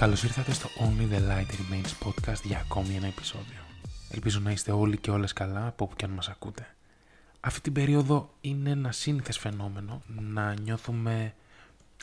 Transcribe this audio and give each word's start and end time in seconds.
Καλώς 0.00 0.22
ήρθατε 0.22 0.52
στο 0.52 0.68
Only 0.78 1.12
the 1.12 1.28
Light 1.28 1.46
Remains 1.46 2.08
podcast 2.08 2.42
για 2.42 2.58
ακόμη 2.58 2.94
ένα 2.94 3.06
επεισόδιο. 3.06 3.60
Ελπίζω 4.10 4.40
να 4.40 4.50
είστε 4.50 4.72
όλοι 4.72 4.96
και 4.96 5.10
όλες 5.10 5.32
καλά 5.32 5.66
από 5.66 5.84
όπου 5.84 5.96
και 5.96 6.04
αν 6.04 6.10
μας 6.10 6.28
ακούτε. 6.28 6.74
Αυτή 7.40 7.60
την 7.60 7.72
περίοδο 7.72 8.34
είναι 8.40 8.70
ένα 8.70 8.92
σύνηθες 8.92 9.38
φαινόμενο 9.38 10.02
να 10.06 10.60
νιώθουμε 10.60 11.34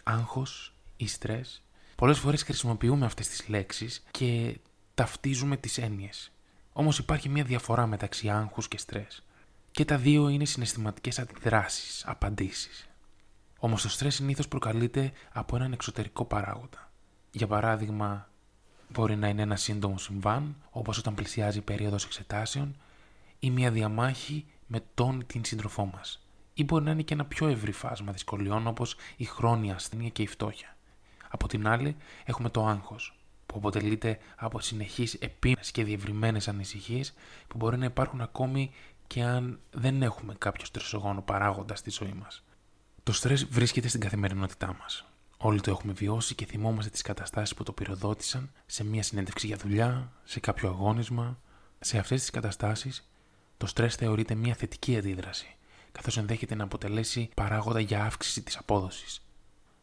άγχος 0.04 0.74
ή 0.98 1.08
στρες. 1.08 1.64
Πολλές 1.96 2.20
φορές 2.20 2.44
χρησιμοποιούμε 2.44 3.06
αυτές 3.06 3.28
τις 3.28 3.48
λέξεις 3.48 4.04
και 4.12 4.58
ταυτίζουμε 4.94 5.58
τις 5.58 5.78
έννοιες. 5.78 6.32
Όμως 6.74 6.98
υπάρχει 6.98 7.30
μια 7.30 7.44
διαφορά 7.44 7.88
μεταξύ 7.88 8.30
άγχους 8.30 8.68
και 8.68 8.78
στρες. 8.78 9.24
Και 9.72 9.86
τα 9.86 9.98
δύο 9.98 10.28
είναι 10.28 10.46
συναισθηματικές 10.46 11.20
αντιδράσεις, 11.20 12.04
απαντήσεις. 12.06 12.88
Όμως 13.60 13.82
το 13.82 13.90
στρες 13.90 14.16
συνήθως 14.16 14.48
προκαλείται 14.48 15.12
από 15.34 15.56
έναν 15.56 15.72
εξωτερικό 15.72 16.26
παράγοντα. 16.26 16.87
Για 17.32 17.48
παράδειγμα, 17.48 18.30
μπορεί 18.90 19.16
να 19.16 19.28
είναι 19.28 19.42
ένα 19.42 19.56
σύντομο 19.56 19.98
συμβάν, 19.98 20.56
όπως 20.70 20.98
όταν 20.98 21.14
πλησιάζει 21.14 21.58
η 21.58 21.62
περίοδος 21.62 22.06
εξετάσεων, 22.06 22.76
ή 23.40 23.52
μια 23.52 23.72
διαμάχη 23.72 24.46
με 24.68 24.84
τον 24.94 25.26
την 25.28 25.46
σύντροφό 25.46 25.86
μας. 25.86 26.28
Ή 26.54 26.64
μπορεί 26.64 26.84
να 26.84 26.92
είναι 26.92 27.02
και 27.02 27.14
ένα 27.14 27.26
πιο 27.26 27.48
ευρύ 27.48 27.72
φάσμα 27.72 28.12
δυσκολιών 28.12 28.68
όπως 28.68 28.96
η 29.18 29.26
χρόνια 29.26 29.76
ασθένεια 29.76 30.10
και 30.10 30.22
η 30.22 30.28
φτώχεια. 30.28 30.78
Από 31.30 31.48
την 31.48 31.68
άλλη, 31.68 31.96
έχουμε 32.26 32.50
το 32.50 32.66
άγχος, 32.66 33.18
που 33.46 33.56
αποτελείται 33.58 34.20
από 34.36 34.60
συνεχείς 34.60 35.14
επίμενες 35.14 35.72
και 35.72 35.84
διευρυμένες 35.84 36.48
ανησυχίες 36.48 37.14
που 37.48 37.58
μπορεί 37.58 37.78
να 37.78 37.86
υπάρχουν 37.86 38.22
ακόμη 38.22 38.72
και 39.08 39.24
αν 39.24 39.60
δεν 39.72 40.02
έχουμε 40.02 40.36
κάποιο 40.38 40.66
στρεσογόνο 40.66 41.22
παράγοντας 41.22 41.80
στη 41.80 41.90
ζωή 41.90 42.14
μας. 42.14 42.44
Το 43.04 43.12
στρες 43.12 43.46
βρίσκεται 43.46 43.88
στην 43.88 44.00
καθημερινότητά 44.00 44.76
μας. 44.82 45.07
Όλοι 45.38 45.62
το 45.62 45.72
έχουμε 45.72 45.94
βιώσει 45.94 46.36
και 46.36 46.46
θυμόμαστε 46.46 46.90
τις 46.90 47.02
καταστάσεις 47.02 47.56
που 47.56 47.64
το 47.64 47.72
πυροδότησαν 47.72 48.52
σε 48.66 48.84
μια 48.84 49.04
συνέντευξη 49.04 49.48
για 49.48 49.58
δουλειά, 49.58 50.12
σε 50.24 50.40
κάποιο 50.40 50.70
αγώνισμα. 50.70 51.40
Σε 51.80 51.98
αυτές 51.98 52.20
τις 52.20 52.30
καταστάσεις, 52.30 53.10
το 53.58 53.68
στρες 53.68 53.96
θεωρείται 53.96 54.36
μια 54.36 54.56
θετική 54.56 54.98
αντίδραση, 54.98 55.56
καθώς 55.92 56.18
ενδέχεται 56.18 56.56
να 56.56 56.64
αποτελέσει 56.64 57.30
παράγοντα 57.36 57.80
για 57.80 58.04
αύξηση 58.04 58.42
της 58.42 58.58
απόδοσης. 58.58 59.22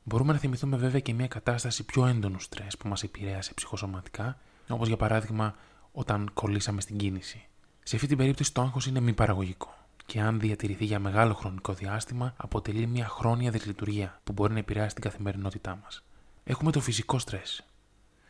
Μπορούμε 0.02 0.32
να 0.32 0.38
θυμηθούμε 0.38 0.77
βέβαια 0.77 1.00
και 1.00 1.14
μια 1.14 1.28
κατάσταση 1.28 1.84
πιο 1.84 2.06
έντονου 2.06 2.41
στρες 2.41 2.77
που 2.77 2.88
μας 2.88 3.02
επηρέασε 3.02 3.55
ψυχοσωματικά, 3.55 4.38
όπως 4.69 4.88
για 4.88 4.97
παράδειγμα 4.97 5.55
όταν 5.92 6.30
κολλήσαμε 6.34 6.80
στην 6.80 6.97
κίνηση. 6.97 7.47
Σε 7.82 7.97
αυτή 7.97 8.08
την 8.08 8.16
περίπτωση 8.16 8.52
το 8.52 8.62
άγχος 8.62 8.86
είναι 8.86 9.00
μη 9.00 9.12
παραγωγικό 9.12 9.84
και 10.06 10.20
αν 10.20 10.41
διατηρηθεί 10.41 10.84
για 10.84 10.98
μεγάλο 10.98 11.34
χρονικό 11.34 11.72
διάστημα, 11.72 12.34
αποτελεί 12.36 12.86
μια 12.86 13.08
χρόνια 13.08 13.50
δυσλειτουργία 13.50 14.20
που 14.24 14.33
μπορεί 14.33 14.52
να 14.52 14.58
επηρεάσει 14.58 14.94
την 14.94 15.05
καθημερινότητά 15.05 15.78
μας. 15.83 16.05
Έχουμε 16.44 16.70
το 16.72 16.80
φυσικό 16.80 17.19
στρες. 17.19 17.64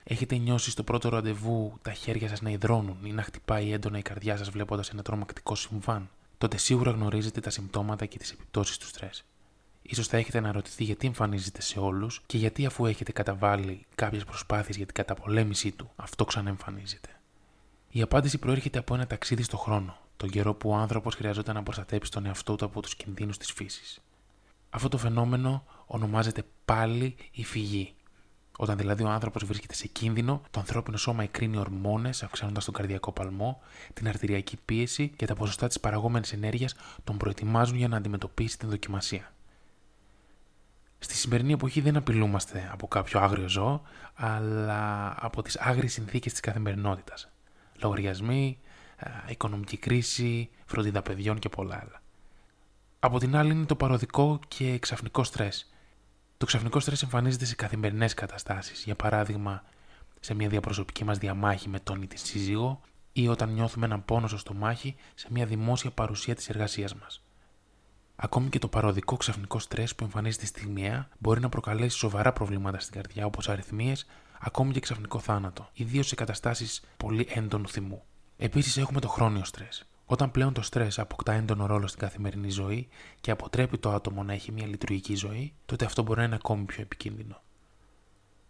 Έχετε 0.05 0.36
νιώσει 0.36 0.70
στο 0.70 0.83
πρώτο 0.83 1.08
ραντεβού 1.08 1.78
τα 1.83 1.92
χέρια 1.92 2.28
σας 2.28 2.41
να 2.41 2.50
υδρώνουν 2.50 2.97
ή 3.05 3.12
να 3.12 3.22
χτυπάει 3.22 3.72
έντονα 3.72 3.98
η 3.98 4.02
καρδιά 4.02 4.36
σας 4.36 4.50
βλέποντας 4.50 4.91
ένα 4.91 5.02
τρομακτικό 5.02 5.55
συμβάν. 5.55 6.11
Τότε 6.39 6.56
σίγουρα 6.56 6.91
γνωρίζετε 6.91 7.41
τα 7.41 7.50
συμπτώματα 7.50 8.06
και 8.06 8.19
τις 8.19 8.30
επιπτώσεις 8.30 8.78
του 8.78 8.86
στρες. 8.86 9.25
σω 9.95 10.02
θα 10.02 10.17
έχετε 10.17 10.39
αναρωτηθεί 10.39 10.84
γιατί 10.84 11.07
εμφανίζεται 11.07 11.63
σε 11.63 11.79
όλους 11.79 12.23
και 12.27 12.39
γιατί 12.39 12.67
αφού 12.67 12.86
έχετε 12.86 13.13
καταβάλει 13.13 13.86
κάποιες 13.95 14.24
προσπάθειες 14.24 14.77
για 14.77 14.86
την 14.86 14.95
καταπολέμησή 14.95 15.73
του, 15.73 15.90
αυτό 15.96 16.24
ξαναεμφανίζεται. 16.24 17.08
Η 17.90 18.02
απάντηση 18.02 18.39
προέρχεται 18.39 18.79
από 18.79 18.95
ένα 18.95 19.07
ταξίδι 19.07 19.42
στο 19.42 19.57
χρόνο, 19.57 19.98
τον 20.17 20.30
καιρό 20.30 20.55
που 20.55 20.70
ο 20.70 20.75
άνθρωπος 20.75 21.14
χρειαζόταν 21.14 21.55
να 21.55 21.63
προστατέψει 21.63 22.11
τον 22.11 22.27
εαυτό 22.27 22.55
του 22.57 22.64
από 22.64 22.83
τους 22.83 22.97
κινδύνους 22.97 23.39
της 23.39 23.52
φύσης. 23.52 24.01
Αυτό 24.70 24.89
το 24.89 24.98
φαινόμενο 24.98 25.64
ονομάζεται 25.86 26.42
πάλι 26.64 27.17
η 27.30 27.45
φυγή. 27.45 27.95
Όταν 28.58 28.77
δηλαδή 28.77 29.02
ο 29.02 29.08
άνθρωπος 29.08 29.45
βρίσκεται 29.45 29.75
σε 29.75 29.86
κίνδυνο, 29.86 30.42
το 30.51 30.61
ανθρώπινο 30.61 30.97
σώμα 30.97 31.23
εκρίνει 31.23 31.57
ορμόνες, 31.57 32.23
αυξάνοντας 32.23 32.64
τον 32.64 32.75
καρδιακό 32.75 33.13
παλμό, 33.13 33.61
την 33.92 34.08
αρτηριακή 34.08 34.57
πίεση 34.64 35.08
και 35.17 35.27
τα 35.27 35.35
ποσοστά 35.35 35.67
της 35.67 35.80
παραγόμενης 35.80 36.33
ενέργειας 36.33 36.75
τον 37.05 37.17
προετοιμάζουν 37.17 37.77
για 37.77 37.89
να 37.89 37.96
αντιμετωπίσει 37.96 38.58
την 38.58 38.69
δοκιμασία. 38.69 39.33
Στη 40.98 41.14
σημερινή 41.14 41.52
εποχή 41.52 41.81
δεν 41.81 41.96
απειλούμαστε 41.96 42.69
από 42.73 42.89
κάποιο 42.89 43.20
άγριο 43.20 43.48
ζώο, 43.48 43.83
αλλά 44.14 45.14
από 45.19 45.42
τις 45.42 45.57
άγριες 45.58 45.92
συνθήκες 45.92 46.33
της 46.33 46.41
καθημερινότητας. 46.41 47.31
Λογαριασμοί, 47.83 48.58
οικονομική 49.29 49.77
κρίση, 49.77 50.48
φροντίδα 50.65 51.03
παιδιών 51.03 51.39
και 51.39 51.48
πολλά 51.48 51.75
άλλα. 51.75 52.03
Από 52.98 53.19
την 53.19 53.37
άλλη 53.37 53.53
είναι 53.53 53.65
το 53.65 53.77
παροδικό 53.77 54.41
και 54.48 54.79
ξαφνικό 54.79 55.25
στρες. 55.25 55.73
Το 56.37 56.47
ξαφνικό 56.47 56.81
στρες 56.81 57.03
εμφανίζεται 57.03 57.45
σε 57.45 57.55
καθημερινές 57.55 58.14
καταστάσεις, 58.14 58.83
για 58.85 58.95
παράδειγμα 58.95 59.64
σε 60.20 60.35
μια 60.35 60.48
διαπροσωπική 60.48 61.05
μας 61.05 61.19
διαμάχη 61.19 61.69
με 61.69 61.81
τον 61.81 62.03
ή 62.03 62.07
τη 62.07 62.19
σύζυγο 62.19 62.81
ή 63.13 63.29
όταν 63.29 63.53
νιώθουμε 63.53 63.87
έναν 63.87 64.05
πόνο 64.05 64.27
στο 64.27 64.39
στομάχι 64.39 64.97
σε 65.14 65.27
μια 65.31 65.47
δημόσια 65.47 65.91
παρουσία 65.91 66.35
της 66.35 66.48
εργασίας 66.48 66.95
μας. 66.95 67.23
Ακόμη 68.17 68.48
και 68.48 68.59
το 68.59 68.69
παροδικό 68.69 69.17
ξαφνικό 69.17 69.59
στρες 69.59 69.95
που 69.95 70.05
εμφανίζεται 70.05 70.47
στιγμιαία 70.47 71.09
μπορεί 71.19 71.41
να 71.41 71.48
προκαλέσει 71.48 71.98
σοβαρά 71.98 72.33
προβλήματα 72.33 72.79
στην 72.79 72.95
καρδιά 72.95 73.27
όπως 73.27 73.48
αριθμίες, 73.48 74.07
ακόμη 74.39 74.73
και 74.73 74.81
ξαφνικό 74.81 75.19
θάνατο, 75.19 75.69
ιδίως 75.73 76.07
σε 76.07 76.14
καταστάσεις 76.14 76.85
πολύ 76.97 77.27
έντονου 77.31 77.69
θυμού. 77.69 78.03
Επίσης, 78.36 78.77
έχουμε 78.77 79.00
το 79.00 79.08
χρόνιο 79.08 79.45
στρες. 79.45 79.84
Όταν 80.06 80.30
πλέον 80.30 80.52
το 80.52 80.62
στρες 80.62 80.98
αποκτά 80.98 81.33
έντονο 81.33 81.67
ρόλο 81.67 81.86
στην 81.86 82.00
καθημερινή 82.00 82.50
ζωή 82.50 82.89
και 83.20 83.30
αποτρέπει 83.30 83.78
το 83.78 83.90
άτομο 83.92 84.22
να 84.22 84.33
έχει 84.33 84.52
μια 84.52 84.67
λειτουργική 84.67 85.14
ζωή, 85.14 85.52
τότε 85.67 85.84
αυτό 85.84 86.02
μπορεί 86.02 86.18
να 86.18 86.24
είναι 86.24 86.34
ακόμη 86.34 86.64
πιο 86.64 86.83
επικίνδυνο. 86.83 87.40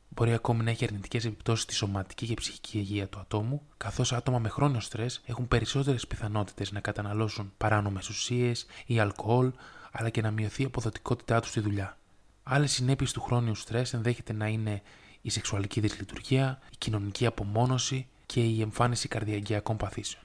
Μπορεί 0.08 0.32
ακόμη 0.32 0.64
να 0.64 0.70
έχει 0.70 0.84
αρνητικές 0.84 1.24
επιπτώσεις 1.24 1.62
στη 1.62 1.74
σωματική 1.74 2.26
και 2.26 2.34
ψυχική 2.34 2.78
υγεία 2.78 3.08
του 3.08 3.18
ατόμου, 3.18 3.62
καθώς 3.76 4.12
άτομα 4.12 4.38
με 4.38 4.48
χρόνιο 4.48 4.80
στρες 4.80 5.22
έχουν 5.26 5.48
περισσότερες 5.48 6.06
πιθανότητες 6.06 6.72
να 6.72 6.80
καταναλώσουν 6.80 7.52
παράνομες 7.56 8.08
ουσίες 8.08 8.66
ή 8.86 8.98
αλκοόλ, 8.98 9.52
αλλά 9.92 10.10
και 10.10 10.20
να 10.20 10.30
μειωθεί 10.30 10.62
η 10.62 10.64
αποδοτικότητά 10.64 11.40
τους 11.40 11.50
στη 11.50 11.60
δουλειά. 11.60 11.98
Άλλες 12.42 12.72
συνέπειες 12.72 13.12
του 13.12 13.20
χρόνιου 13.20 13.54
στρες 13.54 13.94
ενδέχεται 13.94 14.32
να 14.32 14.46
είναι 14.46 14.82
η 15.22 15.30
σεξουαλική 15.30 15.80
δυσλειτουργία, 15.80 16.58
η 16.72 16.76
κοινωνική 16.78 17.26
απομόνωση, 17.26 18.06
και 18.34 18.40
η 18.40 18.60
εμφάνιση 18.60 19.08
καρδιακιακών 19.08 19.76
παθήσεων. 19.76 20.22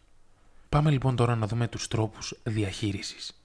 Πάμε 0.69 0.91
λοιπόν 0.91 1.15
τώρα 1.15 1.35
να 1.35 1.47
δούμε 1.47 1.67
τους 1.67 1.87
τρόπους 1.87 2.39
διαχείρισης. 2.43 3.41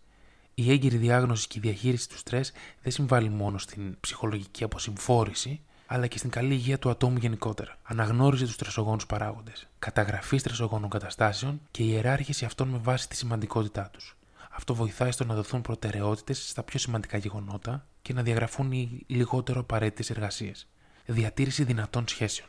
Η 0.55 0.71
έγκυρη 0.71 0.97
διάγνωση 0.97 1.47
και 1.49 1.59
η 1.59 1.61
διαχείριση 1.61 2.09
του 2.09 2.17
στρες 2.17 2.53
δεν 2.83 2.93
συμβάλλει 2.93 3.29
μόνο 3.29 3.59
στην 3.59 3.97
ψυχολογική 4.01 4.65
αποσυμφόρηση, 4.65 5.61
αλλά 5.87 6.07
και 6.07 6.19
στην 6.19 6.31
καλή 6.31 6.55
υγεία 6.55 6.79
του 6.79 6.91
ατόμου 6.91 7.17
γενικότερα. 7.17 7.79
Αναγνώριση 7.83 8.45
τους 8.45 8.55
στρεσογόνους 8.55 9.07
παράγοντες, 9.07 9.69
καταγραφή 9.79 10.37
στρεσογόνων 10.37 10.91
καταστάσεων 10.91 11.61
και 11.71 11.83
η 11.83 11.89
ιεράρχηση 11.91 12.45
αυτών 12.45 12.69
με 12.69 12.79
βάση 12.79 13.09
τη 13.09 13.17
σημαντικότητά 13.17 13.91
τους. 13.93 14.17
Αυτό 14.51 14.75
βοηθάει 14.75 15.11
στο 15.11 15.25
να 15.25 15.35
δοθούν 15.35 15.61
προτεραιότητες 15.61 16.49
στα 16.49 16.63
πιο 16.63 16.79
σημαντικά 16.79 17.19
γεγονότα 17.19 17.87
και 18.03 18.13
να 18.13 18.23
διαγραφούν 18.23 18.73
οι 18.73 19.05
λιγότερο 19.07 19.61
απαραίτητες 19.61 20.11
εργασίες. 20.11 20.67
Διατήρηση 21.07 21.65
δυνατών 21.65 22.09
σχέσεων. 22.09 22.49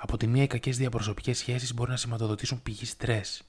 Από 0.00 0.16
τη 0.16 0.26
μία, 0.26 0.42
οι 0.42 0.46
κακές 0.46 0.76
διαπροσωπικές 0.76 1.38
σχέσεις 1.38 1.74
μπορεί 1.74 1.90
να 1.90 1.96
σηματοδοτήσουν 1.96 2.62
πηγή 2.62 2.86
στρες. 2.86 3.42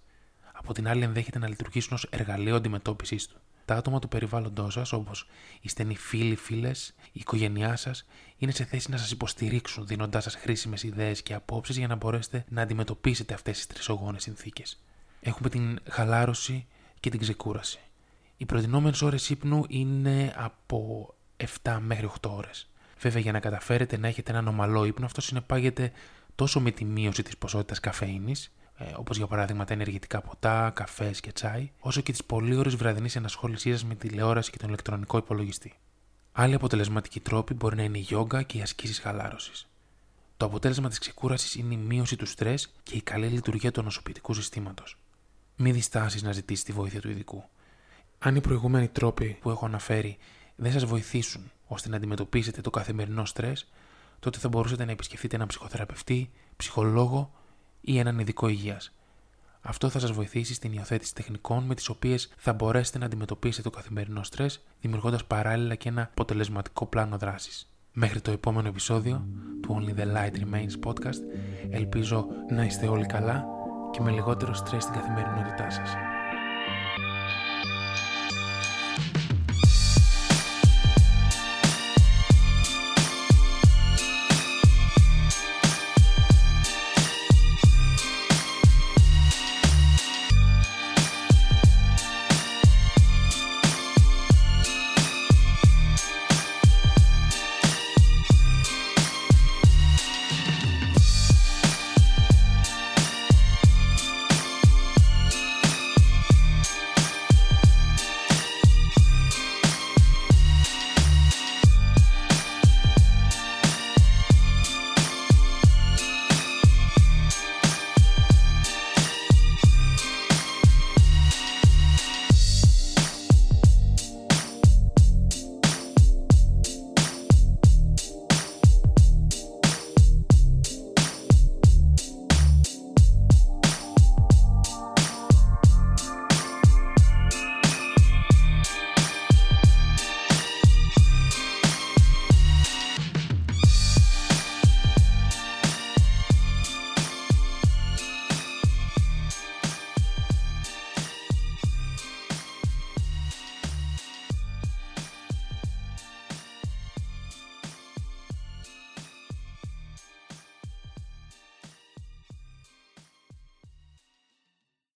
Από 0.53 0.73
την 0.73 0.87
άλλη, 0.87 1.03
ενδέχεται 1.03 1.39
να 1.39 1.47
λειτουργήσουν 1.47 1.93
ως 1.93 2.07
εργαλείο 2.09 2.55
αντιμετώπισης 2.55 3.27
του. 3.27 3.39
Τα 3.65 3.75
άτομα 3.75 3.99
του 3.99 4.07
περιβάλλοντός 4.07 4.73
σας, 4.73 4.91
όπως 4.91 5.27
οι 5.61 5.69
στενοί 5.69 5.95
φίλοι, 5.95 6.35
φίλες, 6.35 6.93
η 7.05 7.19
οικογένειά 7.19 7.75
σας, 7.75 8.05
είναι 8.37 8.51
σε 8.51 8.63
θέση 8.63 8.89
να 8.89 8.97
σας 8.97 9.11
υποστηρίξουν, 9.11 9.87
δίνοντάς 9.87 10.23
σας 10.23 10.35
χρήσιμες 10.35 10.83
ιδέες 10.83 11.21
και 11.21 11.33
απόψεις 11.33 11.77
για 11.77 11.87
να 11.87 11.95
μπορέσετε 11.95 12.45
να 12.49 12.61
αντιμετωπίσετε 12.61 13.33
αυτές 13.33 13.57
τις 13.57 13.67
τρισογόνες 13.67 14.23
συνθήκες. 14.23 14.83
Έχουμε 15.21 15.49
την 15.49 15.79
χαλάρωση 15.89 16.67
και 16.99 17.09
την 17.09 17.19
ξεκούραση. 17.19 17.79
Οι 18.37 18.45
προτινόμενες 18.45 19.01
ώρες 19.01 19.29
ύπνου 19.29 19.63
είναι 19.67 20.33
από 20.37 21.13
7 21.63 21.79
μέχρι 21.81 22.05
8 22.05 22.29
ώρες. 22.29 22.69
Βέβαια, 22.99 23.21
για 23.21 23.31
να 23.31 23.39
καταφέρετε 23.39 23.97
να 23.97 24.07
έχετε 24.07 24.31
έναν 24.31 24.47
ομαλό 24.47 24.85
ύπνο, 24.85 25.05
αυτό 25.05 25.21
συνεπάγεται 25.21 25.91
τόσο 26.39 26.59
με 26.59 26.71
τη 26.71 26.85
μείωση 26.85 27.23
της 27.23 27.37
ποσότητας 27.37 27.79
καφέινης, 27.79 28.51
ε, 28.77 28.85
όπως 28.95 29.17
για 29.17 29.27
παράδειγμα 29.27 29.65
τα 29.65 29.73
ενεργητικά 29.73 30.21
ποτά, 30.21 30.71
καφές 30.75 31.19
και 31.19 31.31
τσάι, 31.31 31.71
όσο 31.79 32.01
και 32.01 32.11
τη 32.11 32.23
πολύ 32.25 32.55
ώρε 32.55 32.69
βραδινή 32.69 33.09
ενασχόλησή 33.13 33.71
σας 33.71 33.85
με 33.85 33.95
τηλεόραση 33.95 34.51
και 34.51 34.57
τον 34.57 34.67
ηλεκτρονικό 34.67 35.17
υπολογιστή. 35.17 35.73
Άλλοι 36.31 36.53
αποτελεσματικοί 36.53 37.19
τρόποι 37.19 37.53
μπορεί 37.53 37.75
να 37.75 37.83
είναι 37.83 37.97
η 37.97 38.01
γιόγκα 38.01 38.41
και 38.41 38.57
οι 38.57 38.61
ασκήσεις 38.61 38.99
χαλάρωσης. 38.99 39.67
Το 40.37 40.45
αποτέλεσμα 40.45 40.89
της 40.89 40.99
ξεκούρασης 40.99 41.55
είναι 41.55 41.73
η 41.73 41.77
μείωση 41.77 42.15
του 42.15 42.25
στρες 42.25 42.73
και 42.83 42.95
η 42.95 43.01
καλή 43.01 43.27
λειτουργία 43.27 43.71
του 43.71 43.81
νοσοποιητικού 43.81 44.33
συστήματος. 44.33 44.97
Μην 45.55 45.73
διστάσεις 45.73 46.23
να 46.23 46.31
ζητήσεις 46.31 46.63
τη 46.63 46.71
βοήθεια 46.71 47.01
του 47.01 47.09
ειδικού. 47.09 47.43
Αν 48.19 48.35
οι 48.35 48.41
προηγούμενοι 48.41 48.87
τρόποι 48.87 49.37
που 49.41 49.49
έχω 49.49 49.65
αναφέρει 49.65 50.17
δεν 50.55 50.71
σας 50.71 50.85
βοηθήσουν 50.85 51.51
ώστε 51.67 51.89
να 51.89 51.95
αντιμετωπίσετε 51.95 52.61
το 52.61 52.69
καθημερινό 52.69 53.25
στρες, 53.25 53.67
τότε 54.19 54.39
θα 54.39 54.47
μπορούσατε 54.47 54.85
να 54.85 54.91
επισκεφτείτε 54.91 55.35
έναν 55.35 55.47
ψυχοθεραπευτή, 55.47 56.29
ψυχολόγο 56.55 57.31
ή 57.81 57.97
έναν 57.97 58.19
ειδικό 58.19 58.47
υγείας. 58.47 58.93
Αυτό 59.61 59.89
θα 59.89 59.99
σας 59.99 60.11
βοηθήσει 60.11 60.53
στην 60.53 60.73
υιοθέτηση 60.73 61.15
τεχνικών 61.15 61.63
με 61.63 61.75
τις 61.75 61.89
οποίες 61.89 62.31
θα 62.37 62.53
μπορέσετε 62.53 62.97
να 62.97 63.05
αντιμετωπίσετε 63.05 63.69
το 63.69 63.75
καθημερινό 63.75 64.23
στρες, 64.23 64.63
δημιουργώντας 64.81 65.25
παράλληλα 65.25 65.75
και 65.75 65.89
ένα 65.89 66.01
αποτελεσματικό 66.01 66.85
πλάνο 66.85 67.17
δράσης. 67.17 67.73
Μέχρι 67.93 68.21
το 68.21 68.31
επόμενο 68.31 68.67
επεισόδιο 68.67 69.27
του 69.61 69.81
Only 69.81 69.99
the 69.99 70.05
Light 70.15 70.33
Remains 70.33 70.87
podcast 70.87 71.19
ελπίζω 71.69 72.27
να 72.49 72.63
είστε 72.63 72.87
όλοι 72.87 73.05
καλά 73.05 73.45
και 73.91 74.01
με 74.01 74.11
λιγότερο 74.11 74.53
στρες 74.53 74.83
στην 74.83 74.95
καθημερινότητά 74.95 75.69
σας. 75.69 76.08